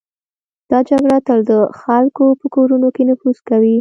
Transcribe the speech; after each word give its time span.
دا 0.71 0.79
جګړه 0.89 1.17
تل 1.27 1.39
د 1.51 1.53
خلکو 1.81 2.25
په 2.39 2.45
کورونو 2.55 2.87
کې 2.95 3.03
نفوذ 3.09 3.37
کوي. 3.49 3.69